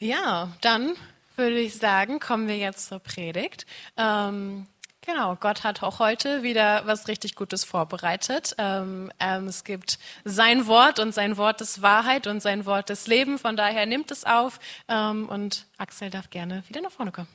[0.00, 0.94] Ja, dann
[1.34, 3.66] würde ich sagen, kommen wir jetzt zur Predigt.
[3.96, 4.68] Ähm,
[5.04, 8.54] genau, Gott hat auch heute wieder was richtig Gutes vorbereitet.
[8.58, 13.08] Ähm, ähm, es gibt sein Wort und sein Wort ist Wahrheit und sein Wort ist
[13.08, 13.40] Leben.
[13.40, 17.28] Von daher nimmt es auf ähm, und Axel darf gerne wieder nach vorne kommen.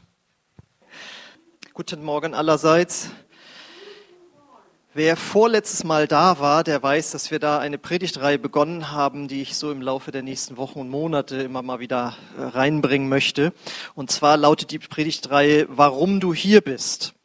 [1.73, 3.09] Guten Morgen allerseits.
[4.95, 9.41] Wer vorletztes Mal da war, der weiß, dass wir da eine Predigtreihe begonnen haben, die
[9.41, 13.53] ich so im Laufe der nächsten Wochen und Monate immer mal wieder äh, reinbringen möchte.
[13.95, 17.15] Und zwar lautet die Predigtreihe, warum du hier bist.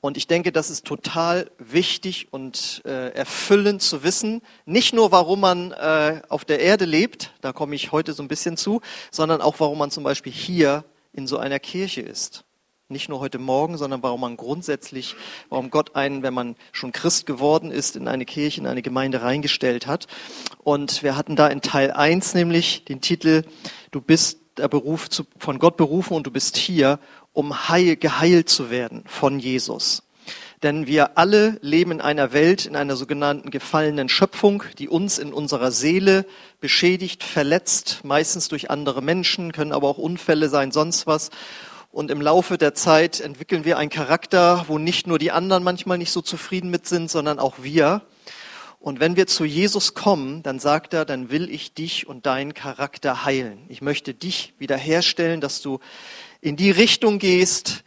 [0.00, 5.40] Und ich denke, das ist total wichtig und äh, erfüllend zu wissen, nicht nur warum
[5.40, 9.40] man äh, auf der Erde lebt, da komme ich heute so ein bisschen zu, sondern
[9.40, 12.44] auch warum man zum Beispiel hier in so einer Kirche ist.
[12.88, 15.16] Nicht nur heute Morgen, sondern warum man grundsätzlich,
[15.48, 19.22] warum Gott einen, wenn man schon Christ geworden ist, in eine Kirche, in eine Gemeinde
[19.22, 20.06] reingestellt hat.
[20.62, 23.42] Und wir hatten da in Teil 1 nämlich den Titel,
[23.90, 27.00] du bist der Beruf zu, von Gott berufen und du bist hier,
[27.32, 30.04] um heil, geheilt zu werden von Jesus.
[30.62, 35.32] Denn wir alle leben in einer Welt, in einer sogenannten gefallenen Schöpfung, die uns in
[35.32, 36.24] unserer Seele
[36.60, 41.30] beschädigt, verletzt, meistens durch andere Menschen, können aber auch Unfälle sein, sonst was.
[41.96, 45.96] Und im Laufe der Zeit entwickeln wir einen Charakter, wo nicht nur die anderen manchmal
[45.96, 48.02] nicht so zufrieden mit sind, sondern auch wir.
[48.80, 52.52] Und wenn wir zu Jesus kommen, dann sagt er, dann will ich dich und deinen
[52.52, 53.64] Charakter heilen.
[53.70, 55.80] Ich möchte dich wiederherstellen, dass du
[56.42, 57.82] in die Richtung gehst,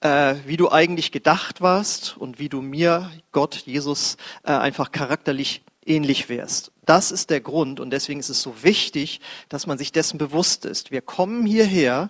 [0.00, 5.60] äh, wie du eigentlich gedacht warst und wie du mir, Gott, Jesus, äh, einfach charakterlich
[5.84, 6.72] ähnlich wärst.
[6.86, 10.64] Das ist der Grund und deswegen ist es so wichtig, dass man sich dessen bewusst
[10.64, 10.90] ist.
[10.90, 12.08] Wir kommen hierher,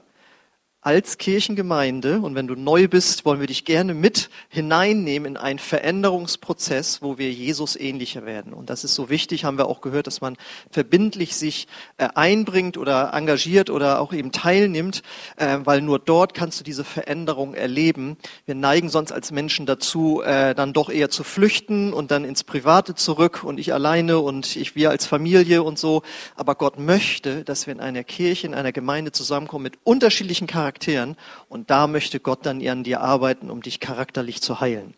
[0.83, 5.59] als Kirchengemeinde, und wenn du neu bist, wollen wir dich gerne mit hineinnehmen in einen
[5.59, 8.55] Veränderungsprozess, wo wir Jesus ähnlicher werden.
[8.55, 10.39] Und das ist so wichtig, haben wir auch gehört, dass man
[10.71, 15.03] verbindlich sich äh, einbringt oder engagiert oder auch eben teilnimmt,
[15.37, 18.17] äh, weil nur dort kannst du diese Veränderung erleben.
[18.47, 22.43] Wir neigen sonst als Menschen dazu, äh, dann doch eher zu flüchten und dann ins
[22.43, 26.01] Private zurück und ich alleine und ich wir als Familie und so.
[26.37, 30.70] Aber Gott möchte, dass wir in einer Kirche, in einer Gemeinde zusammenkommen mit unterschiedlichen Charakteren
[30.71, 31.17] Charakteren
[31.49, 34.95] und da möchte Gott dann an dir arbeiten, um dich charakterlich zu heilen.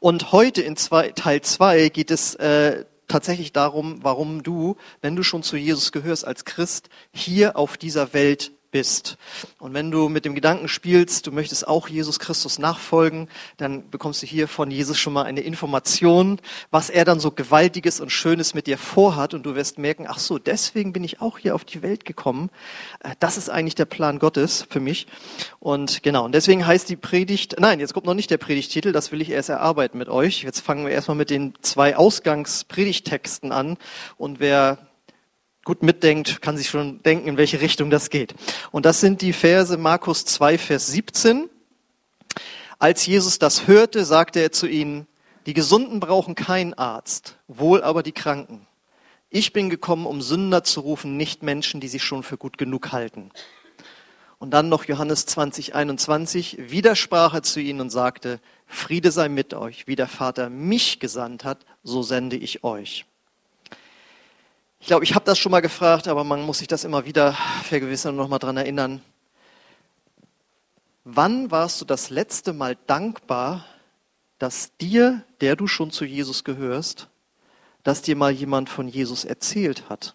[0.00, 5.22] Und heute in zwei, Teil 2 geht es äh, tatsächlich darum, warum du, wenn du
[5.22, 9.16] schon zu Jesus gehörst als Christ, hier auf dieser Welt bist.
[9.58, 14.22] Und wenn du mit dem Gedanken spielst, du möchtest auch Jesus Christus nachfolgen, dann bekommst
[14.22, 18.54] du hier von Jesus schon mal eine Information, was er dann so Gewaltiges und Schönes
[18.54, 19.34] mit dir vorhat.
[19.34, 22.50] Und du wirst merken, ach so, deswegen bin ich auch hier auf die Welt gekommen.
[23.00, 25.06] Äh, das ist eigentlich der Plan Gottes für mich.
[25.58, 29.12] Und genau, und deswegen heißt die Predigt, nein, jetzt kommt noch nicht der Predigtitel, das
[29.12, 30.42] will ich erst erarbeiten mit euch.
[30.42, 33.76] Jetzt fangen wir erstmal mit den zwei Ausgangspredigtexten an.
[34.16, 34.78] Und wer
[35.70, 38.34] gut mitdenkt, kann sich schon denken, in welche Richtung das geht.
[38.72, 41.48] Und das sind die Verse Markus 2, Vers 17.
[42.80, 45.06] Als Jesus das hörte, sagte er zu ihnen,
[45.46, 48.66] die Gesunden brauchen keinen Arzt, wohl aber die Kranken.
[49.28, 52.90] Ich bin gekommen, um Sünder zu rufen, nicht Menschen, die sich schon für gut genug
[52.90, 53.30] halten.
[54.40, 59.54] Und dann noch Johannes 20, 21, widersprach er zu ihnen und sagte, Friede sei mit
[59.54, 63.06] euch, wie der Vater mich gesandt hat, so sende ich euch.
[64.80, 67.34] Ich glaube, ich habe das schon mal gefragt, aber man muss sich das immer wieder
[67.64, 69.02] vergewissern und nochmal dran erinnern.
[71.04, 73.66] Wann warst du das letzte Mal dankbar,
[74.38, 77.08] dass dir, der du schon zu Jesus gehörst,
[77.82, 80.14] dass dir mal jemand von Jesus erzählt hat?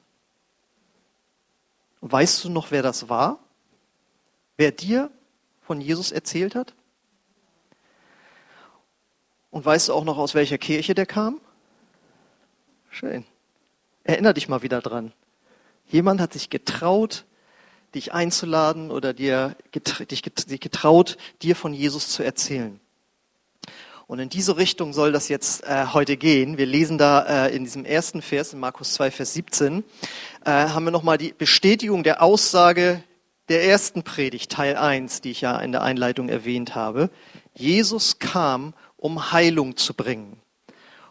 [2.02, 3.40] Weißt du noch, wer das war?
[4.58, 5.12] Wer dir
[5.62, 6.74] von Jesus erzählt hat?
[9.52, 11.40] Und weißt du auch noch, aus welcher Kirche der kam?
[12.90, 13.26] Schön.
[14.06, 15.12] Erinner dich mal wieder dran.
[15.88, 17.26] Jemand hat sich getraut,
[17.94, 19.56] dich einzuladen oder dir,
[20.10, 22.80] dich getraut, dir von Jesus zu erzählen.
[24.08, 26.60] Und in diese Richtung soll das jetzt äh, heute gehen.
[26.60, 29.84] Wir lesen da äh, in diesem ersten Vers, in Markus 2, Vers 17,
[30.46, 33.02] äh, haben wir nochmal die Bestätigung der Aussage
[33.50, 37.10] der ersten Predigt, Teil 1, die ich ja in der Einleitung erwähnt habe.
[37.56, 40.40] Jesus kam, um Heilung zu bringen.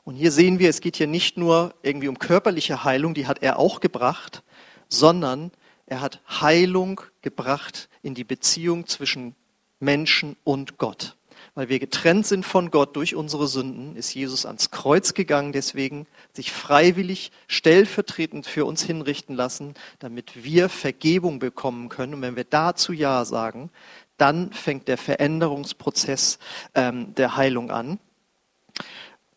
[0.05, 3.43] Und hier sehen wir, es geht hier nicht nur irgendwie um körperliche Heilung, die hat
[3.43, 4.43] er auch gebracht,
[4.89, 5.51] sondern
[5.87, 9.35] er hat Heilung gebracht in die Beziehung zwischen
[9.81, 11.17] Menschen und Gott.
[11.55, 16.07] Weil wir getrennt sind von Gott durch unsere Sünden, ist Jesus ans Kreuz gegangen, deswegen
[16.33, 22.15] sich freiwillig stellvertretend für uns hinrichten lassen, damit wir Vergebung bekommen können.
[22.15, 23.71] Und wenn wir dazu Ja sagen,
[24.17, 26.39] dann fängt der Veränderungsprozess
[26.75, 27.99] ähm, der Heilung an.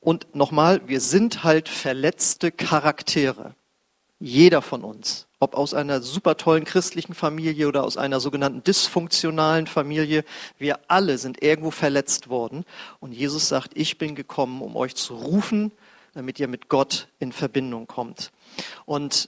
[0.07, 3.56] Und nochmal, wir sind halt verletzte Charaktere.
[4.21, 5.27] Jeder von uns.
[5.39, 10.24] ob aus einer super tollen christlichen Familie oder aus einer sogenannten dysfunktionalen Familie.
[10.57, 12.63] Wir alle sind irgendwo verletzt worden.
[13.01, 15.74] Und Jesus sagt, ich bin gekommen, um euch zu rufen,
[16.13, 18.31] damit ihr mit Gott in Verbindung kommt.
[18.86, 19.27] Und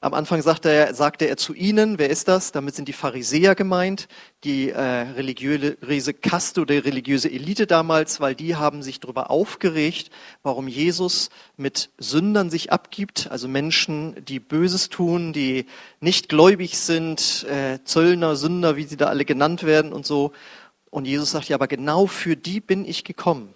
[0.00, 2.52] am Anfang sagte er, sagte er zu ihnen, wer ist das?
[2.52, 4.08] Damit sind die Pharisäer gemeint,
[4.44, 10.10] die äh, religiöse Kaste oder religiöse Elite damals, weil die haben sich darüber aufgeregt,
[10.42, 15.64] warum Jesus mit Sündern sich abgibt, also Menschen, die Böses tun, die
[16.00, 20.32] nicht gläubig sind, äh, Zöllner, Sünder, wie sie da alle genannt werden und so.
[20.90, 23.54] Und Jesus sagt, ja, aber genau für die bin ich gekommen.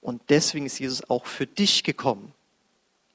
[0.00, 2.32] Und deswegen ist Jesus auch für dich gekommen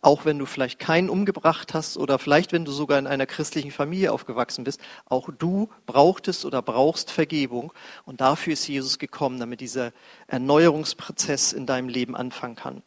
[0.05, 3.71] auch wenn du vielleicht keinen umgebracht hast oder vielleicht wenn du sogar in einer christlichen
[3.71, 7.73] Familie aufgewachsen bist, auch du brauchtest oder brauchst Vergebung
[8.05, 9.93] und dafür ist Jesus gekommen, damit dieser
[10.27, 12.83] Erneuerungsprozess in deinem Leben anfangen kann.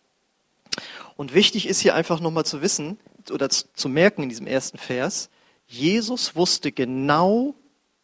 [1.17, 2.99] Und wichtig ist hier einfach nochmal zu wissen
[3.33, 5.29] oder zu merken in diesem ersten Vers,
[5.67, 7.57] Jesus wusste genau,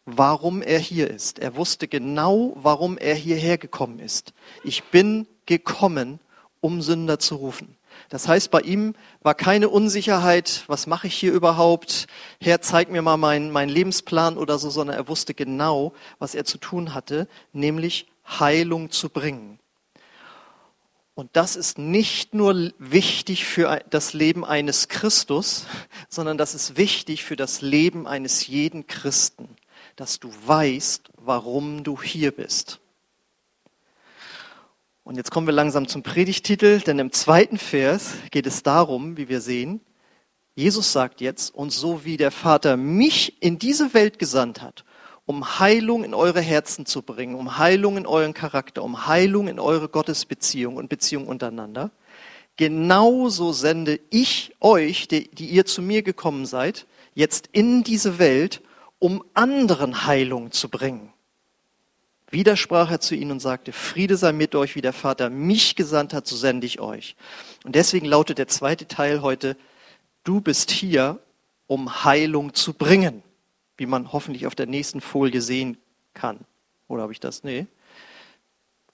[0.05, 1.39] warum er hier ist.
[1.39, 4.33] Er wusste genau, warum er hierher gekommen ist.
[4.65, 6.19] Ich bin gekommen,
[6.59, 7.77] um Sünder zu rufen.
[8.09, 12.07] Das heißt, bei ihm war keine Unsicherheit, was mache ich hier überhaupt?
[12.39, 16.45] Herr, zeig mir mal meinen mein Lebensplan oder so, sondern er wusste genau, was er
[16.45, 19.59] zu tun hatte, nämlich Heilung zu bringen.
[21.15, 25.65] Und das ist nicht nur wichtig für das Leben eines Christus,
[26.09, 29.47] sondern das ist wichtig für das Leben eines jeden Christen,
[29.95, 32.81] dass du weißt, warum du hier bist.
[35.05, 39.29] Und jetzt kommen wir langsam zum Predigtitel, denn im zweiten Vers geht es darum, wie
[39.29, 39.79] wir sehen,
[40.55, 44.83] Jesus sagt jetzt, und so wie der Vater mich in diese Welt gesandt hat,
[45.27, 49.59] um Heilung in eure Herzen zu bringen, um Heilung in euren Charakter, um Heilung in
[49.59, 51.91] eure Gottesbeziehung und Beziehung untereinander,
[52.57, 58.63] genauso sende ich euch, die, die ihr zu mir gekommen seid, jetzt in diese Welt,
[58.97, 61.13] um anderen Heilung zu bringen.
[62.31, 65.75] Wieder sprach er zu ihnen und sagte, Friede sei mit euch, wie der Vater mich
[65.75, 67.15] gesandt hat, so sende ich euch.
[67.63, 69.55] Und deswegen lautet der zweite Teil heute,
[70.23, 71.19] du bist hier,
[71.67, 73.23] um Heilung zu bringen,
[73.77, 75.77] wie man hoffentlich auf der nächsten Folie sehen
[76.13, 76.39] kann.
[76.87, 77.43] Oder habe ich das?
[77.43, 77.67] Nee.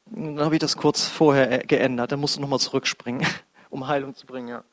[0.06, 2.12] Dann habe ich das kurz vorher geändert.
[2.12, 3.26] Dann musst du nochmal zurückspringen,
[3.70, 4.50] um Heilung zu bringen.
[4.50, 4.64] Ja.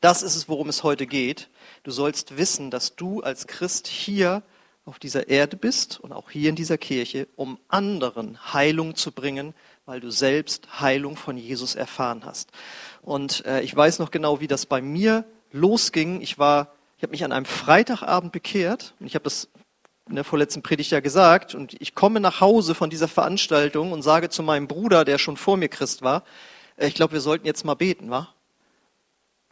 [0.00, 1.50] Das ist es, worum es heute geht.
[1.82, 4.42] Du sollst wissen, dass du als Christ hier
[4.88, 9.54] auf dieser Erde bist und auch hier in dieser Kirche, um anderen Heilung zu bringen,
[9.84, 12.50] weil du selbst Heilung von Jesus erfahren hast.
[13.02, 16.20] Und äh, ich weiß noch genau, wie das bei mir losging.
[16.22, 19.48] Ich war, ich habe mich an einem Freitagabend bekehrt und ich habe das
[20.08, 24.02] in der vorletzten Predigt ja gesagt und ich komme nach Hause von dieser Veranstaltung und
[24.02, 26.24] sage zu meinem Bruder, der schon vor mir Christ war,
[26.76, 28.28] äh, ich glaube, wir sollten jetzt mal beten, wa?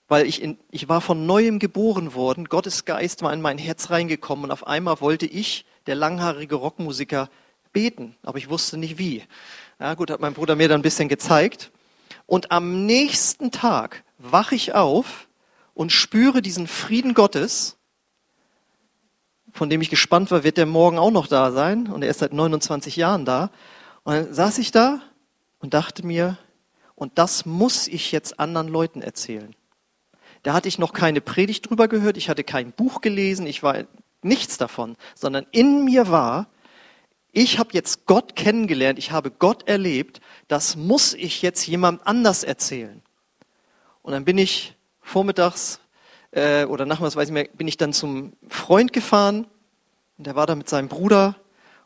[0.08, 3.90] Weil ich, in, ich war von neuem geboren worden, Gottes Geist war in mein Herz
[3.90, 7.28] reingekommen und auf einmal wollte ich, der langhaarige Rockmusiker,
[7.72, 9.22] beten, aber ich wusste nicht wie.
[9.78, 11.70] Ja, gut, hat mein Bruder mir dann ein bisschen gezeigt.
[12.24, 15.28] Und am nächsten Tag wache ich auf
[15.74, 17.76] und spüre diesen Frieden Gottes,
[19.52, 21.88] von dem ich gespannt war, wird der morgen auch noch da sein?
[21.88, 23.50] Und er ist seit 29 Jahren da.
[24.04, 25.00] Und dann saß ich da
[25.58, 26.38] und dachte mir,
[26.94, 29.54] und das muss ich jetzt anderen Leuten erzählen.
[30.46, 33.82] Da hatte ich noch keine Predigt drüber gehört, ich hatte kein Buch gelesen, ich war
[34.22, 36.46] nichts davon, sondern in mir war,
[37.32, 42.44] ich habe jetzt Gott kennengelernt, ich habe Gott erlebt, das muss ich jetzt jemand anders
[42.44, 43.02] erzählen.
[44.02, 45.80] Und dann bin ich vormittags
[46.30, 49.48] äh, oder nachmittags, weiß ich mehr, bin ich dann zum Freund gefahren
[50.16, 51.34] und der war da mit seinem Bruder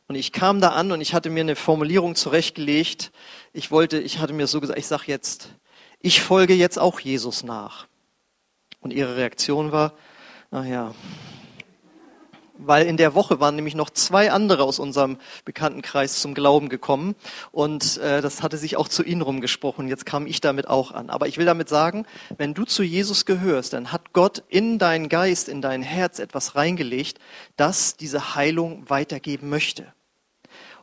[0.06, 3.10] und ich kam da an und ich hatte mir eine Formulierung zurechtgelegt.
[3.54, 5.48] Ich wollte, ich hatte mir so gesagt, ich sage jetzt,
[5.98, 7.88] ich folge jetzt auch Jesus nach.
[8.80, 9.92] Und ihre Reaktion war,
[10.50, 10.94] naja,
[12.62, 17.14] weil in der Woche waren nämlich noch zwei andere aus unserem Bekanntenkreis zum Glauben gekommen
[17.52, 19.88] und äh, das hatte sich auch zu ihnen rumgesprochen.
[19.88, 21.10] Jetzt kam ich damit auch an.
[21.10, 22.06] Aber ich will damit sagen,
[22.36, 26.54] wenn du zu Jesus gehörst, dann hat Gott in deinen Geist, in dein Herz etwas
[26.54, 27.18] reingelegt,
[27.56, 29.92] das diese Heilung weitergeben möchte.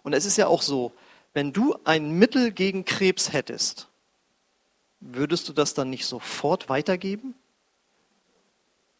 [0.03, 0.93] Und es ist ja auch so,
[1.33, 3.87] wenn du ein Mittel gegen Krebs hättest,
[4.99, 7.35] würdest du das dann nicht sofort weitergeben?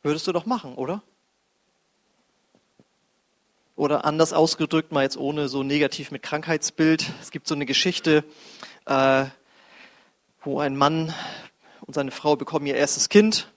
[0.07, 1.03] Würdest du doch machen, oder?
[3.75, 7.11] Oder anders ausgedrückt, mal jetzt ohne so negativ mit Krankheitsbild.
[7.21, 8.23] Es gibt so eine Geschichte,
[8.85, 9.25] äh,
[10.45, 11.13] wo ein Mann
[11.81, 13.51] und seine Frau bekommen ihr erstes Kind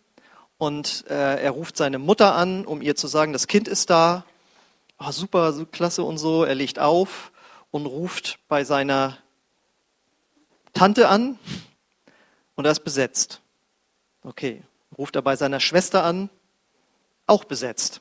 [0.58, 4.24] und äh, er ruft seine Mutter an, um ihr zu sagen, das Kind ist da.
[4.98, 6.42] Oh, super, so klasse und so.
[6.42, 7.30] Er legt auf
[7.70, 9.18] und ruft bei seiner
[10.72, 11.38] Tante an
[12.56, 13.40] und er ist besetzt.
[14.24, 14.64] Okay,
[14.98, 16.28] ruft er bei seiner Schwester an
[17.30, 18.00] auch besetzt.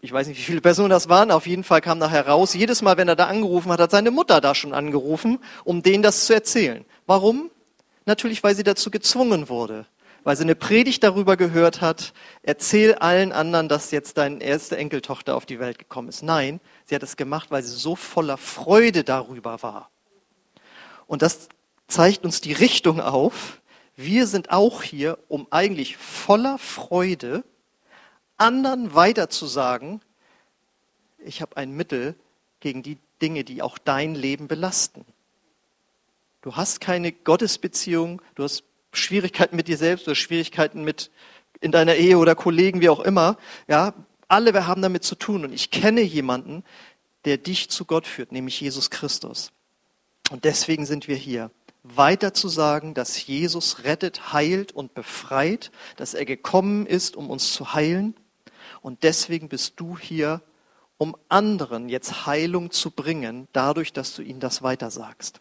[0.00, 1.30] Ich weiß nicht, wie viele Personen das waren.
[1.32, 4.12] Auf jeden Fall kam nachher raus, jedes Mal, wenn er da angerufen hat, hat seine
[4.12, 6.84] Mutter da schon angerufen, um denen das zu erzählen.
[7.06, 7.50] Warum?
[8.06, 9.86] Natürlich, weil sie dazu gezwungen wurde.
[10.22, 15.36] Weil sie eine Predigt darüber gehört hat, erzähl allen anderen, dass jetzt deine erste Enkeltochter
[15.36, 16.22] auf die Welt gekommen ist.
[16.22, 19.90] Nein, sie hat es gemacht, weil sie so voller Freude darüber war.
[21.06, 21.48] Und das
[21.88, 23.60] zeigt uns die Richtung auf.
[23.96, 27.42] Wir sind auch hier, um eigentlich voller Freude
[28.38, 30.00] anderen weiterzusagen,
[31.18, 32.14] ich habe ein Mittel
[32.60, 35.04] gegen die Dinge, die auch dein Leben belasten.
[36.40, 41.10] Du hast keine Gottesbeziehung, du hast Schwierigkeiten mit dir selbst oder Schwierigkeiten mit
[41.60, 43.36] in deiner Ehe oder Kollegen, wie auch immer.
[43.66, 43.94] Ja,
[44.28, 45.44] alle wir haben damit zu tun.
[45.44, 46.62] Und ich kenne jemanden,
[47.24, 49.50] der dich zu Gott führt, nämlich Jesus Christus.
[50.30, 51.50] Und deswegen sind wir hier.
[51.82, 57.52] Weiter zu sagen, dass Jesus rettet, heilt und befreit, dass er gekommen ist, um uns
[57.52, 58.14] zu heilen.
[58.80, 60.42] Und deswegen bist du hier,
[60.98, 65.40] um anderen jetzt Heilung zu bringen, dadurch, dass du ihnen das weitersagst.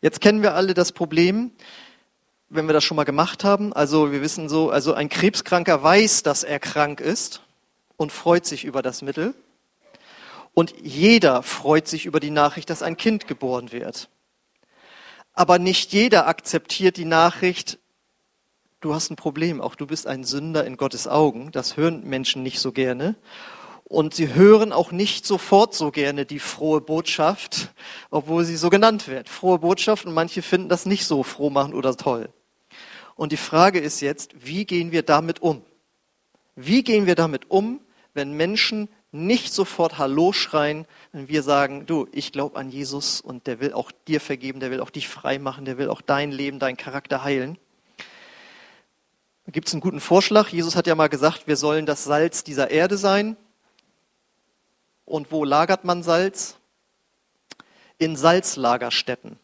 [0.00, 1.52] Jetzt kennen wir alle das Problem,
[2.48, 3.72] wenn wir das schon mal gemacht haben.
[3.72, 7.42] Also wir wissen so, also ein Krebskranker weiß, dass er krank ist
[7.96, 9.34] und freut sich über das Mittel.
[10.54, 14.10] Und jeder freut sich über die Nachricht, dass ein Kind geboren wird.
[15.32, 17.78] Aber nicht jeder akzeptiert die Nachricht,
[18.82, 21.50] du hast ein Problem, auch du bist ein Sünder in Gottes Augen.
[21.52, 23.14] Das hören Menschen nicht so gerne.
[23.84, 27.72] Und sie hören auch nicht sofort so gerne die frohe Botschaft,
[28.10, 29.28] obwohl sie so genannt wird.
[29.28, 32.28] Frohe Botschaft und manche finden das nicht so frohmachend oder toll.
[33.14, 35.62] Und die Frage ist jetzt, wie gehen wir damit um?
[36.56, 37.80] Wie gehen wir damit um,
[38.14, 43.46] wenn Menschen nicht sofort Hallo schreien, wenn wir sagen, du, ich glaube an Jesus und
[43.46, 46.32] der will auch dir vergeben, der will auch dich frei machen, der will auch dein
[46.32, 47.58] Leben, deinen Charakter heilen.
[49.44, 50.48] Da gibt es einen guten Vorschlag.
[50.48, 53.36] Jesus hat ja mal gesagt, wir sollen das Salz dieser Erde sein.
[55.04, 56.56] Und wo lagert man Salz?
[57.98, 59.38] In Salzlagerstätten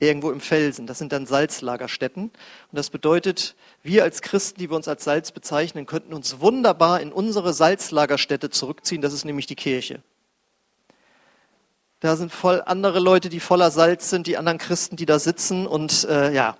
[0.00, 0.86] irgendwo im Felsen.
[0.86, 2.24] Das sind dann Salzlagerstätten.
[2.24, 2.32] Und
[2.72, 7.12] das bedeutet, wir als Christen, die wir uns als Salz bezeichnen, könnten uns wunderbar in
[7.12, 9.02] unsere Salzlagerstätte zurückziehen.
[9.02, 10.02] Das ist nämlich die Kirche.
[12.00, 15.66] Da sind voll andere Leute, die voller Salz sind, die anderen Christen, die da sitzen.
[15.66, 16.56] Und äh, ja,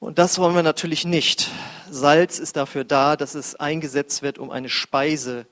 [0.00, 1.50] und das wollen wir natürlich nicht.
[1.90, 5.46] Salz ist dafür da, dass es eingesetzt wird, um eine Speise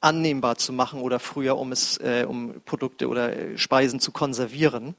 [0.00, 4.94] annehmbar zu machen oder früher, um es, äh, um Produkte oder äh, Speisen zu konservieren.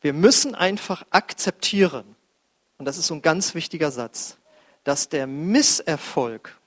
[0.00, 2.16] Wir müssen einfach akzeptieren,
[2.78, 4.38] und das ist so ein ganz wichtiger Satz,
[4.84, 6.58] dass der Misserfolg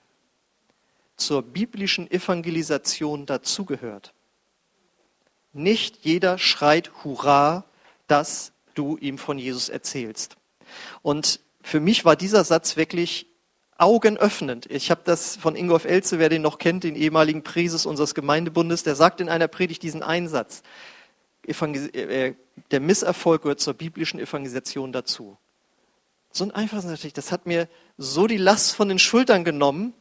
[1.16, 4.14] zur biblischen Evangelisation dazugehört.
[5.54, 7.64] Nicht jeder schreit Hurra,
[8.08, 10.38] dass du ihm von Jesus erzählst.
[11.02, 13.28] Und für mich war dieser Satz wirklich
[13.78, 14.70] augenöffnend.
[14.70, 18.84] Ich habe das von Ingolf Elze, wer den noch kennt, den ehemaligen Präses unseres Gemeindebundes,
[18.84, 20.64] der sagt in einer Predigt diesen Einsatz.
[21.46, 22.34] Äh,
[22.72, 25.38] der Misserfolg gehört zur biblischen Evangelisation dazu.
[26.32, 29.94] So ein einfaches natürlich, das hat mir so die Last von den Schultern genommen,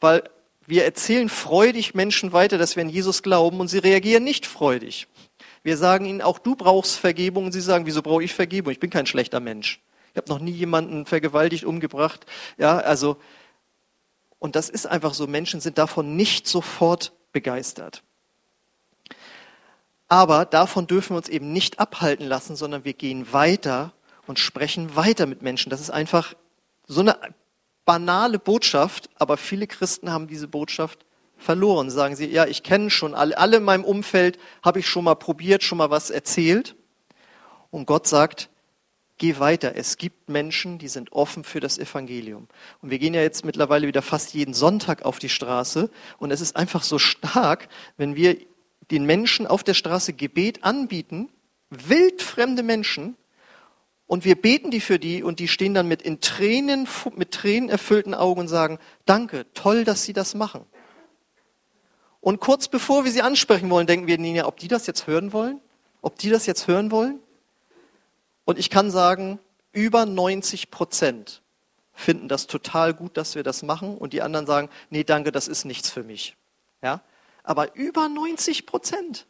[0.00, 0.22] weil
[0.66, 5.08] wir erzählen freudig Menschen weiter, dass wir an Jesus glauben und sie reagieren nicht freudig.
[5.64, 8.72] Wir sagen ihnen, auch du brauchst Vergebung und sie sagen, wieso brauche ich Vergebung?
[8.72, 9.80] Ich bin kein schlechter Mensch.
[10.12, 12.26] Ich habe noch nie jemanden vergewaltigt, umgebracht.
[12.58, 13.16] Ja, also,
[14.38, 18.02] und das ist einfach so, Menschen sind davon nicht sofort begeistert.
[20.08, 23.92] Aber davon dürfen wir uns eben nicht abhalten lassen, sondern wir gehen weiter
[24.26, 25.70] und sprechen weiter mit Menschen.
[25.70, 26.34] Das ist einfach
[26.86, 27.16] so eine
[27.86, 31.06] banale Botschaft, aber viele Christen haben diese Botschaft
[31.38, 31.90] verloren.
[31.90, 35.14] Sagen sie, ja, ich kenne schon alle, alle in meinem Umfeld habe ich schon mal
[35.14, 36.76] probiert, schon mal was erzählt.
[37.70, 38.50] Und Gott sagt,
[39.22, 39.76] geh weiter.
[39.76, 42.48] Es gibt Menschen, die sind offen für das Evangelium.
[42.80, 45.90] Und wir gehen ja jetzt mittlerweile wieder fast jeden Sonntag auf die Straße.
[46.18, 48.36] Und es ist einfach so stark, wenn wir
[48.90, 51.28] den Menschen auf der Straße Gebet anbieten,
[51.70, 53.16] wildfremde Menschen,
[54.08, 56.86] und wir beten die für die und die stehen dann mit in Tränen,
[57.16, 60.66] mit Tränen erfüllten Augen und sagen, danke, toll, dass sie das machen.
[62.20, 65.32] Und kurz bevor wir sie ansprechen wollen, denken wir, ja, ob die das jetzt hören
[65.32, 65.60] wollen?
[66.02, 67.20] Ob die das jetzt hören wollen?
[68.44, 69.38] Und ich kann sagen,
[69.72, 71.42] über 90 Prozent
[71.92, 75.48] finden das total gut, dass wir das machen und die anderen sagen, nee, danke, das
[75.48, 76.36] ist nichts für mich.
[76.82, 77.02] Ja?
[77.42, 79.26] aber über 90 Prozent.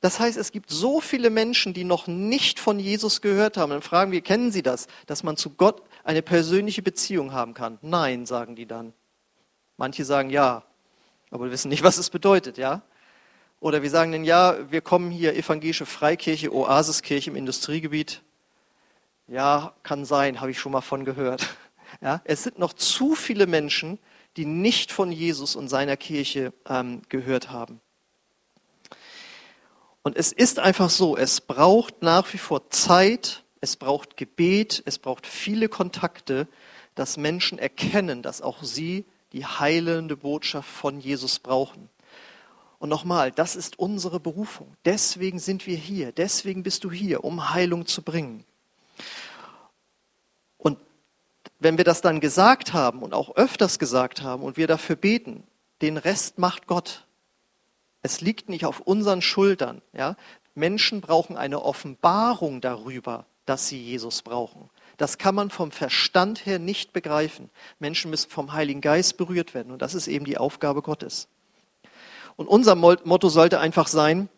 [0.00, 3.70] Das heißt, es gibt so viele Menschen, die noch nicht von Jesus gehört haben.
[3.70, 7.78] Dann fragen wir, kennen Sie das, dass man zu Gott eine persönliche Beziehung haben kann?
[7.80, 8.92] Nein, sagen die dann.
[9.78, 10.62] Manche sagen ja,
[11.30, 12.82] aber wissen nicht, was es bedeutet, ja?
[13.64, 18.20] Oder wir sagen dann, ja, wir kommen hier evangelische Freikirche, Oasiskirche im Industriegebiet.
[19.26, 21.48] Ja, kann sein, habe ich schon mal von gehört.
[22.00, 24.00] Ja, es sind noch zu viele Menschen,
[24.36, 27.80] die nicht von Jesus und seiner Kirche ähm, gehört haben.
[30.02, 34.98] Und es ist einfach so, es braucht nach wie vor Zeit, es braucht Gebet, es
[34.98, 36.48] braucht viele Kontakte,
[36.96, 41.88] dass Menschen erkennen, dass auch sie die heilende Botschaft von Jesus brauchen.
[42.78, 44.76] Und nochmal, das ist unsere Berufung.
[44.84, 46.12] Deswegen sind wir hier.
[46.12, 48.44] Deswegen bist du hier, um Heilung zu bringen.
[50.58, 50.78] Und
[51.58, 55.44] wenn wir das dann gesagt haben und auch öfters gesagt haben und wir dafür beten,
[55.82, 57.06] den Rest macht Gott.
[58.02, 59.80] Es liegt nicht auf unseren Schultern.
[59.92, 60.16] Ja?
[60.54, 64.70] Menschen brauchen eine Offenbarung darüber, dass sie Jesus brauchen.
[64.96, 67.50] Das kann man vom Verstand her nicht begreifen.
[67.78, 71.28] Menschen müssen vom Heiligen Geist berührt werden und das ist eben die Aufgabe Gottes.
[72.36, 74.28] Und unser Motto sollte einfach sein,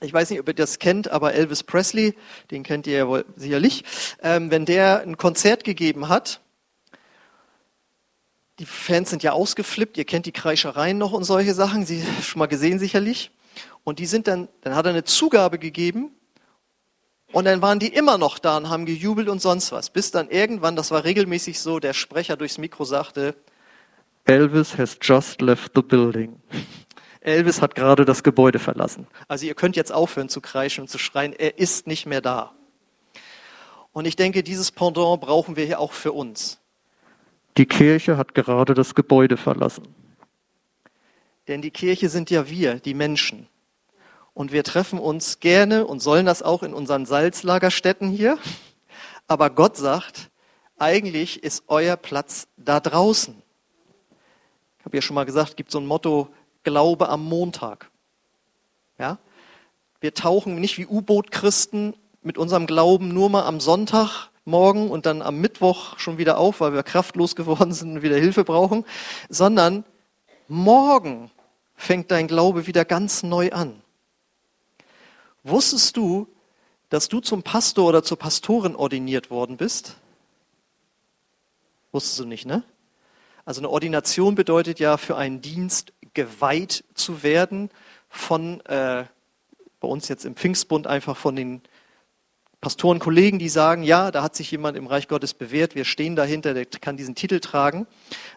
[0.00, 2.14] ich weiß nicht, ob ihr das kennt, aber Elvis Presley,
[2.50, 3.84] den kennt ihr ja wohl sicherlich,
[4.22, 6.40] ähm, wenn der ein Konzert gegeben hat,
[8.58, 12.38] die Fans sind ja ausgeflippt, ihr kennt die Kreischereien noch und solche Sachen, sie schon
[12.38, 13.30] mal gesehen sicherlich.
[13.84, 16.10] Und die sind dann, dann hat er eine Zugabe gegeben
[17.32, 19.90] und dann waren die immer noch da und haben gejubelt und sonst was.
[19.90, 23.34] Bis dann irgendwann, das war regelmäßig so, der Sprecher durchs Mikro sagte,
[24.26, 26.36] Elvis has just left the building.
[27.20, 29.06] Elvis hat gerade das Gebäude verlassen.
[29.28, 32.54] Also ihr könnt jetzt aufhören zu kreischen und zu schreien, er ist nicht mehr da.
[33.92, 36.58] Und ich denke, dieses Pendant brauchen wir hier auch für uns.
[37.56, 39.94] Die Kirche hat gerade das Gebäude verlassen.
[41.48, 43.48] Denn die Kirche sind ja wir, die Menschen.
[44.32, 48.38] Und wir treffen uns gerne und sollen das auch in unseren Salzlagerstätten hier.
[49.26, 50.30] Aber Gott sagt,
[50.78, 53.34] eigentlich ist euer Platz da draußen.
[54.78, 56.28] Ich habe ja schon mal gesagt, es gibt so ein Motto,
[56.62, 57.90] Glaube am Montag.
[58.98, 59.18] Ja?
[60.00, 65.40] Wir tauchen nicht wie U-Boot-Christen mit unserem Glauben nur mal am Sonntagmorgen und dann am
[65.40, 68.84] Mittwoch schon wieder auf, weil wir kraftlos geworden sind und wieder Hilfe brauchen,
[69.28, 69.84] sondern
[70.48, 71.30] morgen
[71.76, 73.82] fängt dein Glaube wieder ganz neu an.
[75.42, 76.28] Wusstest du,
[76.90, 79.96] dass du zum Pastor oder zur Pastorin ordiniert worden bist?
[81.92, 82.62] Wusstest du nicht, ne?
[83.44, 87.70] Also eine Ordination bedeutet ja für einen Dienst geweiht zu werden
[88.08, 89.04] von, äh,
[89.80, 91.62] bei uns jetzt im Pfingstbund einfach von den
[92.60, 96.52] Pastorenkollegen, die sagen, ja, da hat sich jemand im Reich Gottes bewährt, wir stehen dahinter,
[96.52, 97.86] der kann diesen Titel tragen.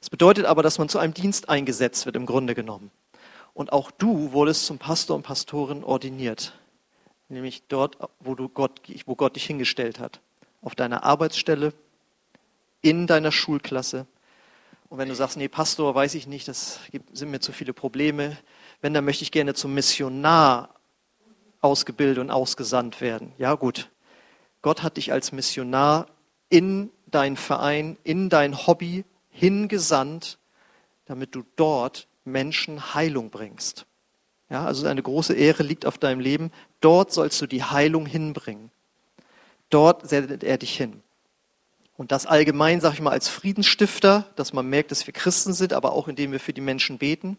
[0.01, 2.89] Es bedeutet aber, dass man zu einem Dienst eingesetzt wird, im Grunde genommen.
[3.53, 6.57] Und auch du wurdest zum Pastor und Pastorin ordiniert.
[7.27, 10.21] Nämlich dort, wo, du Gott, wo Gott dich hingestellt hat.
[10.61, 11.73] Auf deiner Arbeitsstelle,
[12.81, 14.07] in deiner Schulklasse,
[14.93, 16.79] und wenn du sagst, nee, Pastor, weiß ich nicht, das
[17.13, 18.37] sind mir zu viele Probleme,
[18.79, 20.69] wenn, dann möchte ich gerne zum Missionar
[21.61, 23.31] ausgebildet und ausgesandt werden.
[23.39, 23.89] Ja, gut.
[24.61, 26.05] Gott hat dich als Missionar
[26.49, 30.37] in dein Verein, in dein Hobby hingesandt,
[31.05, 33.87] damit du dort Menschen Heilung bringst.
[34.51, 36.51] Ja, also eine große Ehre liegt auf deinem Leben.
[36.81, 38.69] Dort sollst du die Heilung hinbringen.
[39.71, 41.01] Dort sendet er dich hin.
[42.03, 45.71] Und das allgemein, sage ich mal, als Friedensstifter, dass man merkt, dass wir Christen sind,
[45.71, 47.37] aber auch indem wir für die Menschen beten.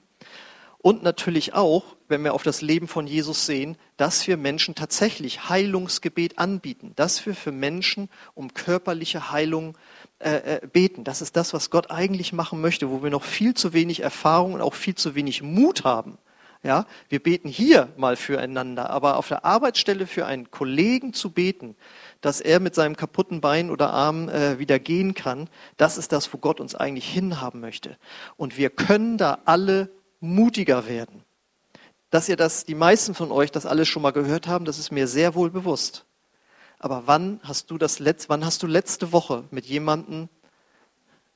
[0.79, 5.51] Und natürlich auch, wenn wir auf das Leben von Jesus sehen, dass wir Menschen tatsächlich
[5.51, 9.77] Heilungsgebet anbieten, dass wir für Menschen um körperliche Heilung
[10.19, 11.05] äh, äh, beten.
[11.05, 14.55] Das ist das, was Gott eigentlich machen möchte, wo wir noch viel zu wenig Erfahrung
[14.55, 16.17] und auch viel zu wenig Mut haben.
[16.65, 21.77] Ja, wir beten hier mal füreinander, aber auf der Arbeitsstelle für einen Kollegen zu beten,
[22.23, 26.33] dass er mit seinem kaputten Bein oder Arm äh, wieder gehen kann, das ist das,
[26.33, 27.99] wo Gott uns eigentlich hinhaben möchte.
[28.39, 31.23] Und wir können da alle mutiger werden.
[32.09, 34.91] Dass ihr das, die meisten von euch das alles schon mal gehört haben, das ist
[34.91, 36.07] mir sehr wohl bewusst.
[36.79, 40.31] Aber wann hast du das letzt, wann hast du letzte Woche mit jemandem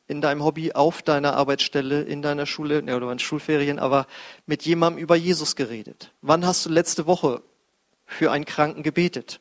[0.08, 4.06] in deinem Hobby, auf deiner Arbeitsstelle, in deiner Schule, ne, oder in Schulferien, aber
[4.46, 6.12] mit jemandem über Jesus geredet?
[6.22, 7.42] Wann hast du letzte Woche
[8.06, 9.40] für einen Kranken gebetet?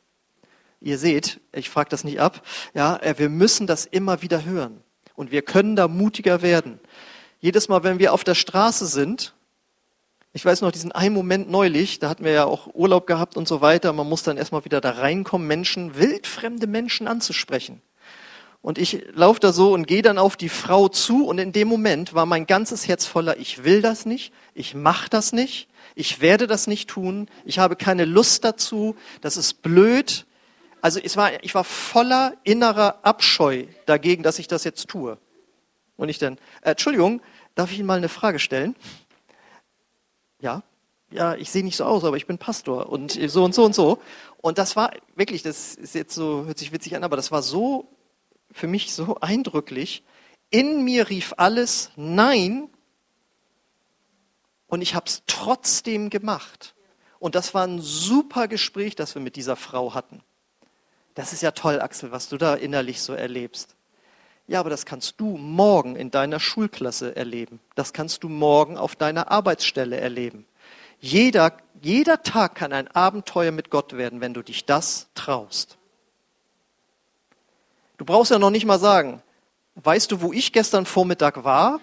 [0.80, 2.42] Ihr seht, ich frage das nicht ab,
[2.74, 4.82] ja, äh, wir müssen das immer wieder hören.
[5.16, 6.78] Und wir können da mutiger werden.
[7.40, 9.34] Jedes Mal, wenn wir auf der Straße sind,
[10.32, 13.48] ich weiß noch diesen einen Moment neulich, da hatten wir ja auch Urlaub gehabt und
[13.48, 17.80] so weiter, man muss dann erstmal wieder da reinkommen, Menschen, wildfremde Menschen anzusprechen.
[18.60, 21.68] Und ich laufe da so und gehe dann auf die Frau zu und in dem
[21.68, 26.20] Moment war mein ganzes Herz voller, ich will das nicht, ich mache das nicht, ich
[26.20, 30.26] werde das nicht tun, ich habe keine Lust dazu, das ist blöd,
[30.80, 35.18] also es war, ich war voller innerer Abscheu dagegen, dass ich das jetzt tue.
[35.96, 37.20] Und ich dann, äh, Entschuldigung,
[37.54, 38.76] darf ich Ihnen mal eine Frage stellen?
[40.40, 40.62] Ja,
[41.10, 43.74] ja, ich sehe nicht so aus, aber ich bin Pastor und so und so und
[43.74, 43.98] so.
[44.40, 47.42] Und das war wirklich, das ist jetzt so, hört sich witzig an, aber das war
[47.42, 47.88] so,
[48.52, 50.02] für mich so eindrücklich.
[50.50, 52.70] In mir rief alles Nein
[54.66, 56.74] und ich habe es trotzdem gemacht.
[57.18, 60.22] Und das war ein super Gespräch, das wir mit dieser Frau hatten.
[61.14, 63.74] Das ist ja toll, Axel, was du da innerlich so erlebst.
[64.46, 67.60] Ja, aber das kannst du morgen in deiner Schulklasse erleben.
[67.74, 70.46] Das kannst du morgen auf deiner Arbeitsstelle erleben.
[71.00, 75.77] Jeder, jeder Tag kann ein Abenteuer mit Gott werden, wenn du dich das traust.
[77.98, 79.22] Du brauchst ja noch nicht mal sagen,
[79.74, 81.80] weißt du, wo ich gestern Vormittag war?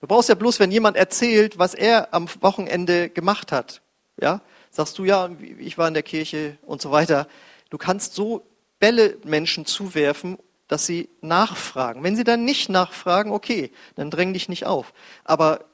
[0.00, 3.80] Du brauchst ja bloß, wenn jemand erzählt, was er am Wochenende gemacht hat.
[4.20, 7.26] Ja, sagst du ja, ich war in der Kirche und so weiter.
[7.70, 8.46] Du kannst so
[8.78, 10.36] Bälle Menschen zuwerfen
[10.68, 12.02] dass sie nachfragen.
[12.02, 14.92] Wenn sie dann nicht nachfragen, okay, dann dräng dich nicht auf.
[15.24, 15.64] Aber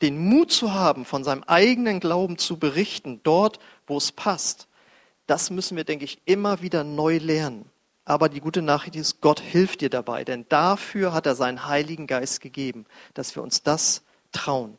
[0.00, 4.66] den Mut zu haben, von seinem eigenen Glauben zu berichten, dort, wo es passt,
[5.26, 7.70] das müssen wir, denke ich, immer wieder neu lernen.
[8.04, 12.06] Aber die gute Nachricht ist, Gott hilft dir dabei, denn dafür hat er seinen Heiligen
[12.06, 14.78] Geist gegeben, dass wir uns das trauen.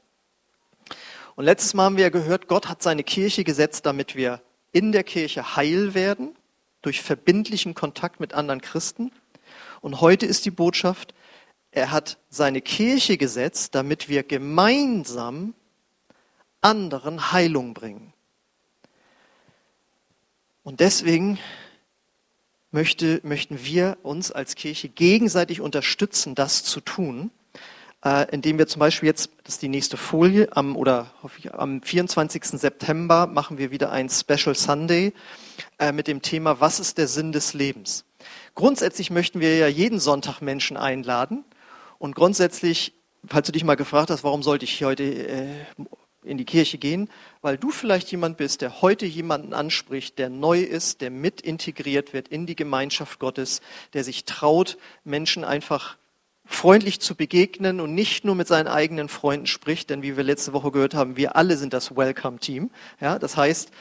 [1.35, 5.03] Und letztes Mal haben wir gehört, Gott hat seine Kirche gesetzt, damit wir in der
[5.03, 6.35] Kirche heil werden,
[6.81, 9.11] durch verbindlichen Kontakt mit anderen Christen.
[9.81, 11.13] Und heute ist die Botschaft,
[11.71, 15.55] er hat seine Kirche gesetzt, damit wir gemeinsam
[16.61, 18.13] anderen Heilung bringen.
[20.63, 21.39] Und deswegen
[22.73, 27.31] möchte, möchten wir uns als Kirche gegenseitig unterstützen, das zu tun,
[28.03, 31.53] äh, indem wir zum Beispiel jetzt, das ist die nächste Folie, am, oder hoffe ich,
[31.53, 32.43] am 24.
[32.45, 35.13] September machen wir wieder ein Special Sunday
[35.79, 38.05] äh, mit dem Thema, was ist der Sinn des Lebens?
[38.55, 41.45] Grundsätzlich möchten wir ja jeden Sonntag Menschen einladen.
[41.99, 42.93] Und grundsätzlich,
[43.25, 45.47] falls du dich mal gefragt hast, warum sollte ich heute äh,
[46.23, 47.09] in die Kirche gehen,
[47.41, 52.13] weil du vielleicht jemand bist, der heute jemanden anspricht, der neu ist, der mit integriert
[52.13, 53.61] wird in die Gemeinschaft Gottes,
[53.93, 55.97] der sich traut, Menschen einfach
[56.45, 60.53] freundlich zu begegnen und nicht nur mit seinen eigenen Freunden spricht, denn wie wir letzte
[60.53, 62.71] Woche gehört haben, wir alle sind das Welcome Team.
[62.99, 63.71] Ja, das heißt,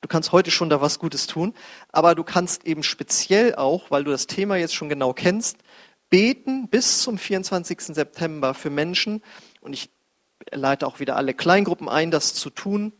[0.00, 1.54] Du kannst heute schon da was Gutes tun,
[1.90, 5.58] aber du kannst eben speziell auch, weil du das Thema jetzt schon genau kennst,
[6.08, 7.80] beten bis zum 24.
[7.80, 9.22] September für Menschen.
[9.60, 9.90] Und ich
[10.50, 12.92] leite auch wieder alle Kleingruppen ein, das zu tun,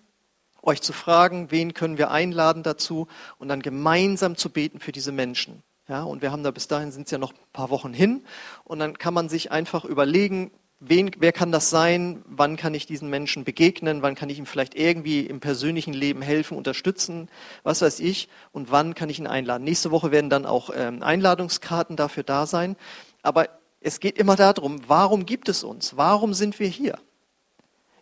[0.63, 5.13] euch zu fragen, wen können wir einladen dazu und dann gemeinsam zu beten für diese
[5.13, 5.63] Menschen.
[5.89, 8.25] Ja, und wir haben da bis dahin sind es ja noch ein paar Wochen hin
[8.65, 12.23] und dann kann man sich einfach überlegen, wen, wer kann das sein?
[12.27, 14.03] Wann kann ich diesen Menschen begegnen?
[14.03, 17.29] Wann kann ich ihm vielleicht irgendwie im persönlichen Leben helfen, unterstützen?
[17.63, 18.29] Was weiß ich?
[18.53, 19.65] Und wann kann ich ihn einladen?
[19.65, 22.77] Nächste Woche werden dann auch ähm, Einladungskarten dafür da sein.
[23.23, 23.49] Aber
[23.81, 25.97] es geht immer darum, warum gibt es uns?
[25.97, 26.99] Warum sind wir hier?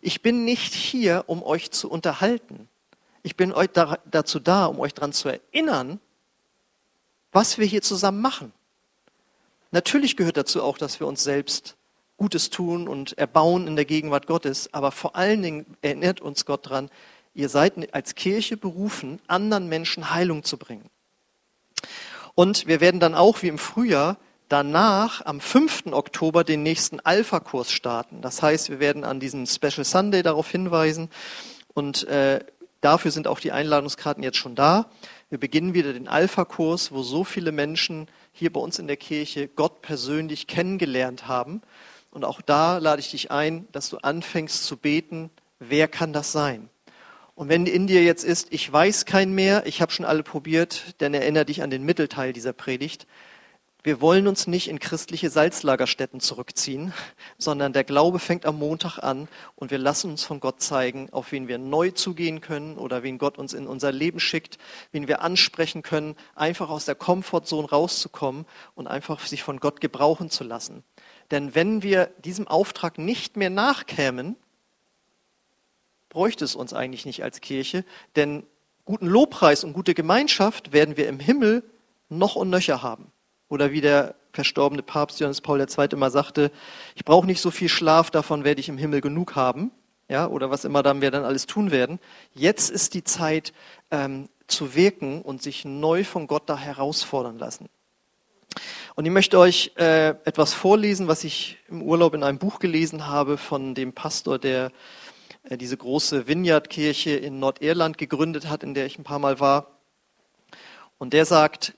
[0.01, 2.67] Ich bin nicht hier, um euch zu unterhalten.
[3.23, 5.99] Ich bin euch da, dazu da, um euch daran zu erinnern,
[7.31, 8.53] was wir hier zusammen machen.
[9.71, 11.75] Natürlich gehört dazu auch, dass wir uns selbst
[12.15, 16.65] Gutes tun und erbauen in der Gegenwart Gottes, aber vor allen Dingen erinnert uns Gott
[16.65, 16.89] daran,
[17.33, 20.89] ihr seid als Kirche berufen, anderen Menschen Heilung zu bringen.
[22.33, 24.17] Und wir werden dann auch wie im Frühjahr
[24.49, 25.87] danach am 5.
[25.91, 28.21] Oktober den nächsten Alpha-Kurs starten.
[28.21, 31.09] Das heißt, wir werden an diesen Special Sunday darauf hinweisen
[31.73, 32.39] und äh,
[32.81, 34.89] dafür sind auch die Einladungskarten jetzt schon da.
[35.29, 39.47] Wir beginnen wieder den Alpha-Kurs, wo so viele Menschen hier bei uns in der Kirche
[39.47, 41.61] Gott persönlich kennengelernt haben
[42.11, 45.29] und auch da lade ich dich ein, dass du anfängst zu beten,
[45.59, 46.69] wer kann das sein?
[47.35, 50.95] Und wenn in dir jetzt ist, ich weiß kein mehr, ich habe schon alle probiert,
[50.97, 53.05] dann erinnere dich an den Mittelteil dieser Predigt.
[53.87, 56.91] Wir wollen uns nicht in christliche Salzlagerstätten zurückziehen,
[57.37, 61.31] sondern der Glaube fängt am Montag an und wir lassen uns von Gott zeigen, auf
[61.31, 64.57] wen wir neu zugehen können oder wen Gott uns in unser Leben schickt,
[64.91, 68.45] wen wir ansprechen können, einfach aus der Komfortzone rauszukommen
[68.75, 70.83] und einfach sich von Gott gebrauchen zu lassen.
[71.31, 74.35] Denn wenn wir diesem Auftrag nicht mehr nachkämen,
[76.09, 77.85] bräuchte es uns eigentlich nicht als Kirche,
[78.17, 78.45] denn
[78.83, 81.63] guten Lobpreis und gute Gemeinschaft werden wir im Himmel
[82.09, 83.13] noch und nöcher haben.
[83.49, 85.87] Oder wie der verstorbene Papst Johannes Paul II.
[85.91, 86.51] immer sagte,
[86.95, 89.71] ich brauche nicht so viel Schlaf, davon werde ich im Himmel genug haben.
[90.09, 91.99] Ja, oder was immer dann wir dann alles tun werden.
[92.33, 93.51] Jetzt ist die Zeit
[93.91, 97.67] ähm, zu wirken und sich neu von Gott da herausfordern lassen.
[98.95, 103.07] Und ich möchte euch äh, etwas vorlesen, was ich im Urlaub in einem Buch gelesen
[103.07, 104.71] habe von dem Pastor, der
[105.43, 109.77] äh, diese große Vineyard-Kirche in Nordirland gegründet hat, in der ich ein paar Mal war.
[110.97, 111.73] Und der sagt,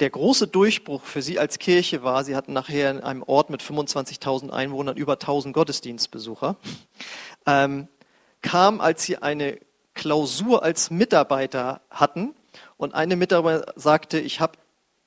[0.00, 3.62] der große Durchbruch für sie als Kirche war, sie hatten nachher in einem Ort mit
[3.62, 6.56] 25.000 Einwohnern über 1.000 Gottesdienstbesucher.
[7.46, 7.88] Ähm,
[8.42, 9.58] kam, als sie eine
[9.94, 12.34] Klausur als Mitarbeiter hatten
[12.76, 14.58] und eine Mitarbeiter sagte, ich habe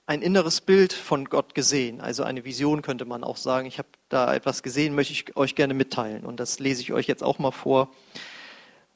[0.07, 3.67] ein inneres Bild von Gott gesehen, also eine Vision könnte man auch sagen.
[3.67, 6.25] Ich habe da etwas gesehen, möchte ich euch gerne mitteilen.
[6.25, 7.91] Und das lese ich euch jetzt auch mal vor.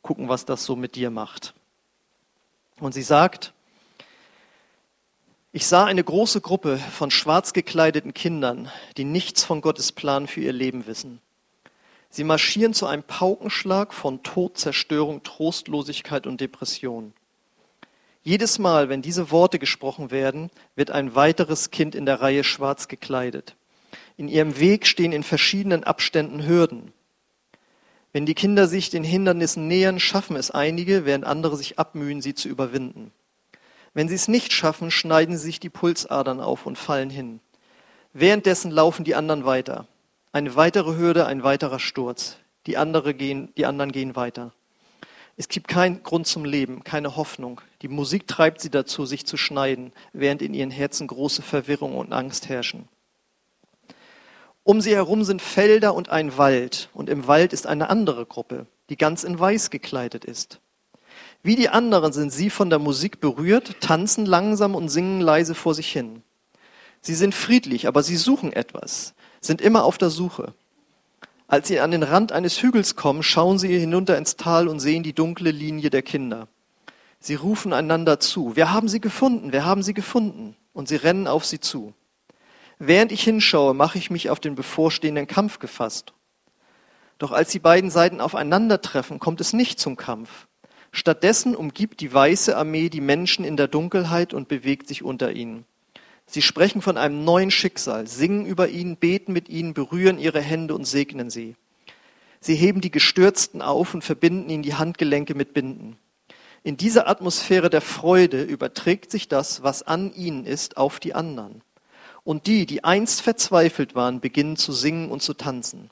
[0.02, 1.54] Gucken, was das so mit dir macht.
[2.80, 3.54] Und sie sagt,
[5.56, 10.42] ich sah eine große Gruppe von schwarz gekleideten Kindern, die nichts von Gottes Plan für
[10.42, 11.22] ihr Leben wissen.
[12.10, 17.14] Sie marschieren zu einem Paukenschlag von Tod, Zerstörung, Trostlosigkeit und Depression.
[18.24, 22.88] Jedes Mal, wenn diese Worte gesprochen werden, wird ein weiteres Kind in der Reihe schwarz
[22.88, 23.56] gekleidet.
[24.18, 26.94] In ihrem Weg stehen in verschiedenen Abständen Hürden.
[28.12, 32.34] Wenn die Kinder sich den Hindernissen nähern, schaffen es einige, während andere sich abmühen, sie
[32.34, 33.12] zu überwinden.
[33.94, 37.40] Wenn sie es nicht schaffen, schneiden sie sich die Pulsadern auf und fallen hin.
[38.14, 39.88] Währenddessen laufen die anderen weiter.
[40.32, 42.38] Eine weitere Hürde, ein weiterer Sturz.
[42.66, 44.52] Die, andere gehen, die anderen gehen weiter.
[45.36, 47.62] Es gibt keinen Grund zum Leben, keine Hoffnung.
[47.82, 52.14] Die Musik treibt sie dazu, sich zu schneiden, während in ihren Herzen große Verwirrung und
[52.14, 52.88] Angst herrschen.
[54.64, 58.68] Um sie herum sind Felder und ein Wald, und im Wald ist eine andere Gruppe,
[58.90, 60.60] die ganz in Weiß gekleidet ist.
[61.44, 65.76] Wie die anderen sind sie von der Musik berührt, tanzen langsam und singen leise vor
[65.76, 66.24] sich hin.
[67.02, 70.54] Sie sind friedlich, aber sie suchen etwas, sind immer auf der Suche.
[71.48, 75.04] Als sie an den Rand eines Hügels kommen, schauen sie hinunter ins Tal und sehen
[75.04, 76.48] die dunkle Linie der Kinder.
[77.20, 78.56] Sie rufen einander zu.
[78.56, 80.56] Wir haben sie gefunden, wir haben sie gefunden.
[80.74, 81.94] Und sie rennen auf sie zu.
[82.80, 86.14] Während ich hinschaue, mache ich mich auf den bevorstehenden Kampf gefasst.
[87.20, 90.48] Doch als die beiden Seiten aufeinandertreffen, kommt es nicht zum Kampf.
[90.96, 95.66] Stattdessen umgibt die weiße Armee die Menschen in der Dunkelheit und bewegt sich unter ihnen.
[96.28, 100.76] Sie sprechen von einem neuen Schicksal, singen über ihn, beten mit ihnen, berühren ihre Hände
[100.76, 101.56] und segnen sie.
[102.40, 105.98] Sie heben die Gestürzten auf und verbinden ihnen die Handgelenke mit Binden.
[106.62, 111.64] In dieser Atmosphäre der Freude überträgt sich das, was an ihnen ist, auf die anderen.
[112.24, 115.90] Und die, die einst verzweifelt waren, beginnen zu singen und zu tanzen.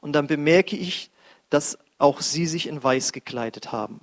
[0.00, 1.10] Und dann bemerke ich,
[1.50, 4.00] dass auch sie sich in Weiß gekleidet haben.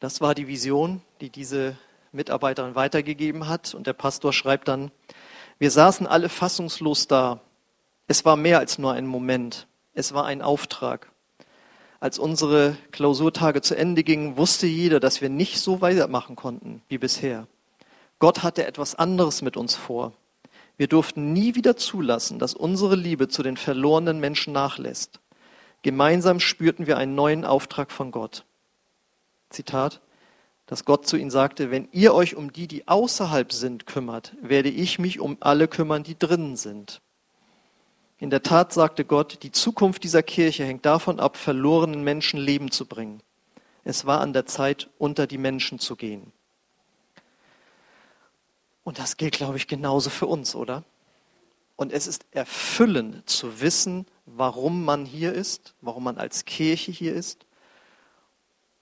[0.00, 1.76] Das war die Vision, die diese
[2.12, 3.74] Mitarbeiterin weitergegeben hat.
[3.74, 4.90] Und der Pastor schreibt dann,
[5.58, 7.40] wir saßen alle fassungslos da.
[8.06, 9.66] Es war mehr als nur ein Moment.
[9.94, 11.10] Es war ein Auftrag.
[11.98, 16.98] Als unsere Klausurtage zu Ende gingen, wusste jeder, dass wir nicht so weitermachen konnten wie
[16.98, 17.46] bisher.
[18.18, 20.12] Gott hatte etwas anderes mit uns vor.
[20.76, 25.20] Wir durften nie wieder zulassen, dass unsere Liebe zu den verlorenen Menschen nachlässt.
[25.82, 28.44] Gemeinsam spürten wir einen neuen Auftrag von Gott.
[29.50, 30.00] Zitat,
[30.66, 34.68] dass Gott zu ihnen sagte, wenn ihr euch um die, die außerhalb sind, kümmert, werde
[34.68, 37.00] ich mich um alle kümmern, die drinnen sind.
[38.18, 42.70] In der Tat sagte Gott, die Zukunft dieser Kirche hängt davon ab, verlorenen Menschen Leben
[42.70, 43.20] zu bringen.
[43.84, 46.32] Es war an der Zeit, unter die Menschen zu gehen.
[48.82, 50.82] Und das gilt, glaube ich, genauso für uns, oder?
[51.76, 57.14] Und es ist erfüllend zu wissen, warum man hier ist, warum man als Kirche hier
[57.14, 57.45] ist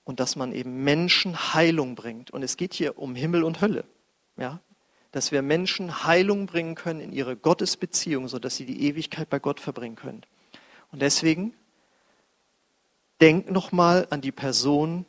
[0.05, 2.31] und dass man eben Menschen Heilung bringt.
[2.31, 3.85] Und es geht hier um Himmel und Hölle.
[4.37, 4.61] Ja?
[5.13, 9.61] Dass wir Menschen Heilung bringen können in ihre Gottesbeziehung, sodass sie die Ewigkeit bei Gott
[9.61, 10.23] verbringen können.
[10.93, 11.55] Und deswegen
[13.21, 15.07] denk nochmal an die Person,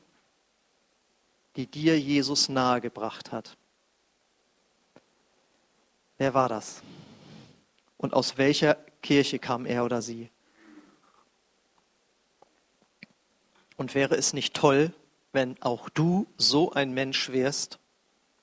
[1.58, 3.58] die dir Jesus nahegebracht hat.
[6.18, 6.82] Wer war das?
[7.98, 10.30] Und aus welcher Kirche kam er oder sie?
[13.78, 14.94] Und wäre es nicht toll,
[15.32, 17.80] wenn auch du so ein Mensch wärst,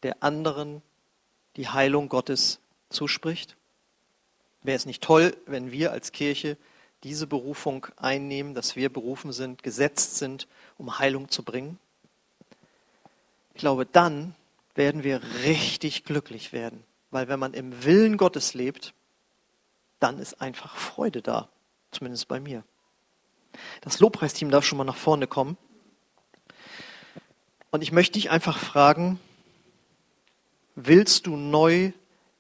[0.03, 0.83] der anderen
[1.57, 3.57] die Heilung Gottes zuspricht?
[4.63, 6.57] Wäre es nicht toll, wenn wir als Kirche
[7.03, 10.47] diese Berufung einnehmen, dass wir berufen sind, gesetzt sind,
[10.79, 11.79] um Heilung zu bringen?
[13.55, 14.35] Ich glaube, dann
[14.75, 18.95] werden wir richtig glücklich werden, weil wenn man im Willen Gottes lebt,
[19.99, 21.49] dann ist einfach Freude da,
[21.91, 22.65] zumindest bei mir.
[23.81, 25.57] Das Lobpreisteam darf schon mal nach vorne kommen.
[27.71, 29.19] Und ich möchte dich einfach fragen,
[30.75, 31.93] willst du neu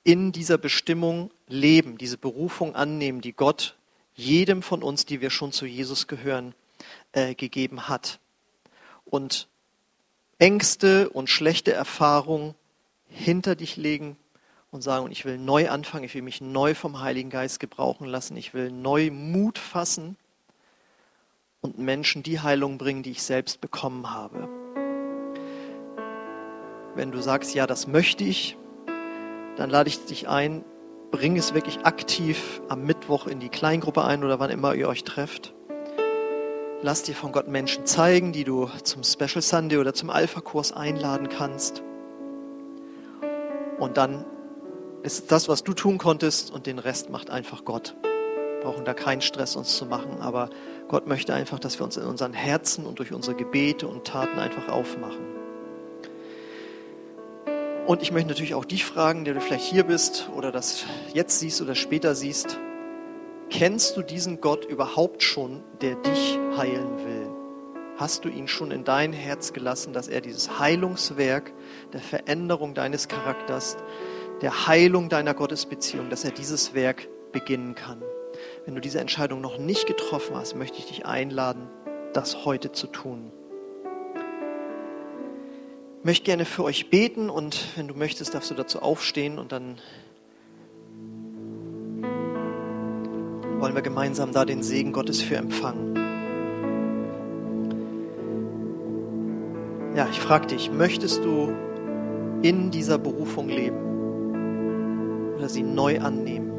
[0.04, 3.76] in dieser Bestimmung leben, diese Berufung annehmen, die Gott
[4.14, 6.54] jedem von uns, die wir schon zu Jesus gehören,
[7.12, 8.20] äh, gegeben hat?
[9.04, 9.48] Und
[10.38, 12.54] Ängste und schlechte Erfahrungen
[13.08, 14.16] hinter dich legen
[14.70, 18.36] und sagen, ich will neu anfangen, ich will mich neu vom Heiligen Geist gebrauchen lassen,
[18.36, 20.16] ich will neu Mut fassen
[21.62, 24.48] und Menschen die Heilung bringen, die ich selbst bekommen habe.
[26.94, 28.58] Wenn du sagst, ja, das möchte ich,
[29.56, 30.64] dann lade ich dich ein,
[31.10, 35.04] bring es wirklich aktiv am Mittwoch in die Kleingruppe ein oder wann immer ihr euch
[35.04, 35.54] trefft.
[36.82, 41.28] Lass dir von Gott Menschen zeigen, die du zum Special Sunday oder zum Alpha-Kurs einladen
[41.28, 41.82] kannst.
[43.78, 44.24] Und dann
[45.04, 47.94] ist das, was du tun konntest, und den Rest macht einfach Gott.
[48.02, 50.50] Wir brauchen da keinen Stress uns zu machen, aber
[50.92, 54.38] Gott möchte einfach, dass wir uns in unseren Herzen und durch unsere Gebete und Taten
[54.38, 55.24] einfach aufmachen.
[57.86, 61.40] Und ich möchte natürlich auch dich fragen, der du vielleicht hier bist oder das jetzt
[61.40, 62.58] siehst oder später siehst.
[63.48, 67.30] Kennst du diesen Gott überhaupt schon, der dich heilen will?
[67.96, 71.54] Hast du ihn schon in dein Herz gelassen, dass er dieses Heilungswerk
[71.94, 73.78] der Veränderung deines Charakters,
[74.42, 78.02] der Heilung deiner Gottesbeziehung, dass er dieses Werk beginnen kann?
[78.64, 81.68] Wenn du diese Entscheidung noch nicht getroffen hast, möchte ich dich einladen,
[82.12, 83.32] das heute zu tun.
[85.98, 89.50] Ich möchte gerne für euch beten und wenn du möchtest, darfst du dazu aufstehen und
[89.50, 89.78] dann
[93.58, 95.96] wollen wir gemeinsam da den Segen Gottes für empfangen.
[99.96, 101.52] Ja, ich frage dich, möchtest du
[102.42, 106.51] in dieser Berufung leben oder sie neu annehmen?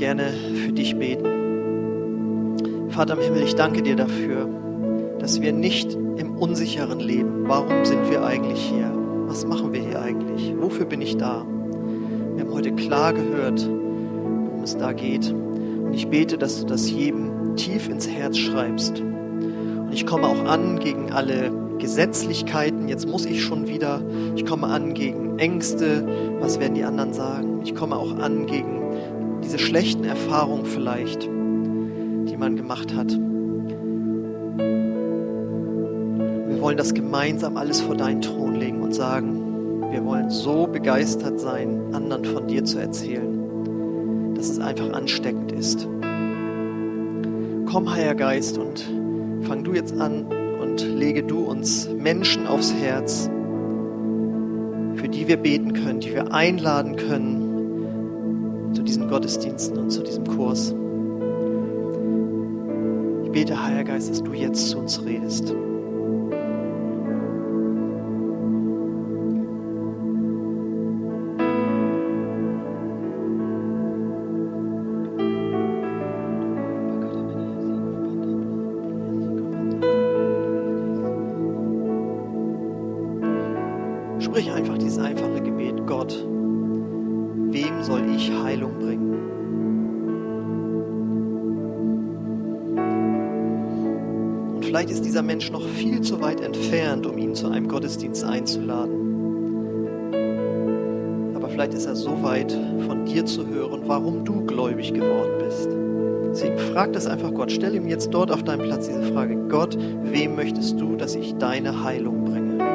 [0.00, 0.32] Gerne
[0.64, 1.26] für dich beten.
[2.88, 4.48] Vater im Himmel, ich danke dir dafür,
[5.18, 7.46] dass wir nicht im Unsicheren leben.
[7.46, 8.90] Warum sind wir eigentlich hier?
[9.26, 10.54] Was machen wir hier eigentlich?
[10.58, 11.44] Wofür bin ich da?
[12.34, 15.30] Wir haben heute klar gehört, worum es da geht.
[15.32, 19.00] Und ich bete, dass du das jedem tief ins Herz schreibst.
[19.00, 22.88] Und ich komme auch an gegen alle Gesetzlichkeiten.
[22.88, 24.00] Jetzt muss ich schon wieder.
[24.34, 26.08] Ich komme an gegen Ängste.
[26.40, 27.60] Was werden die anderen sagen?
[27.64, 28.79] Ich komme auch an gegen
[29.50, 31.28] diese schlechten Erfahrungen vielleicht
[32.40, 33.12] man gemacht hat.
[36.48, 41.38] Wir wollen das gemeinsam alles vor deinen Thron legen und sagen, wir wollen so begeistert
[41.38, 45.86] sein, anderen von dir zu erzählen, dass es einfach ansteckend ist.
[47.70, 48.84] Komm, Heiliger Geist, und
[49.42, 50.26] fang du jetzt an
[50.60, 53.30] und lege du uns Menschen aufs Herz,
[54.94, 57.39] für die wir beten können, die wir einladen können
[58.80, 60.74] zu diesen Gottesdiensten und zu diesem Kurs.
[63.24, 65.54] Ich bete, Heiliger Geist, dass du jetzt zu uns redest.
[95.10, 98.94] Dieser Mensch noch viel zu weit entfernt, um ihn zu einem Gottesdienst einzuladen.
[101.34, 105.68] Aber vielleicht ist er so weit, von dir zu hören, warum du gläubig geworden bist.
[106.30, 107.50] Deswegen frag das einfach Gott.
[107.50, 109.34] Stell ihm jetzt dort auf deinem Platz diese Frage.
[109.48, 112.69] Gott, wem möchtest du, dass ich deine Heilung bringe?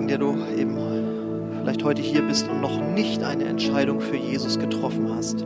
[0.00, 0.76] Fragen, der du eben
[1.60, 5.44] vielleicht heute hier bist und noch nicht eine Entscheidung für Jesus getroffen hast.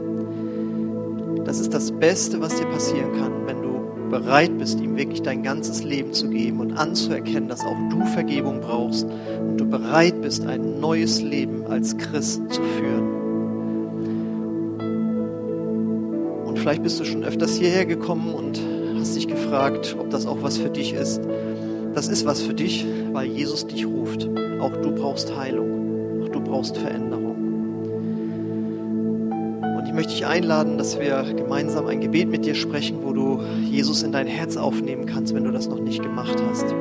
[1.44, 5.42] Das ist das Beste, was dir passieren kann, wenn du bereit bist, ihm wirklich dein
[5.42, 9.06] ganzes Leben zu geben und anzuerkennen, dass auch du Vergebung brauchst
[9.40, 13.08] und du bereit bist, ein neues Leben als Christ zu führen.
[16.44, 18.60] Und vielleicht bist du schon öfters hierher gekommen und
[19.00, 21.20] hast dich gefragt, ob das auch was für dich ist.
[21.94, 24.28] Das ist was für dich, weil Jesus dich ruft.
[24.60, 26.22] Auch du brauchst Heilung.
[26.22, 27.36] Auch du brauchst Veränderung.
[29.78, 33.40] Und ich möchte dich einladen, dass wir gemeinsam ein Gebet mit dir sprechen, wo du
[33.64, 36.72] Jesus in dein Herz aufnehmen kannst, wenn du das noch nicht gemacht hast.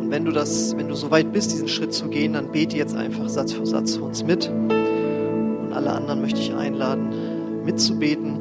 [0.00, 2.76] Und wenn du das, wenn du so weit bist, diesen Schritt zu gehen, dann bete
[2.76, 4.48] jetzt einfach Satz für Satz für uns mit.
[4.48, 8.38] Und alle anderen möchte ich einladen, mitzubeten.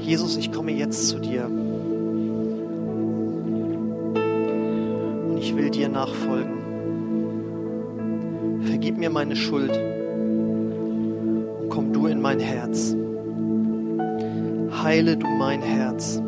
[0.00, 1.50] Jesus, ich komme jetzt zu dir.
[5.56, 6.62] Will dir nachfolgen.
[8.62, 9.70] Vergib mir meine Schuld
[11.60, 12.96] und komm du in mein Herz.
[14.82, 16.20] Heile du mein Herz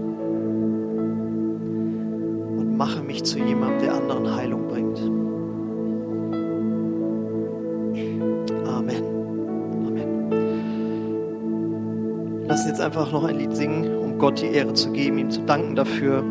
[2.56, 5.00] und mache mich zu jemandem, der anderen Heilung bringt.
[12.48, 15.30] Lass uns jetzt einfach noch ein Lied singen, um Gott die Ehre zu geben, ihm
[15.30, 16.24] zu danken dafür,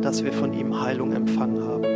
[0.00, 1.89] dass wir von ihm Heilung empfangen haben.